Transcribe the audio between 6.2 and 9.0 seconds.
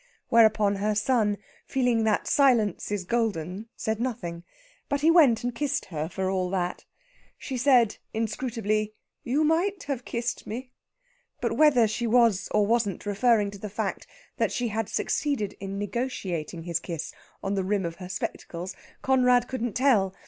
all that. She said inscrutably: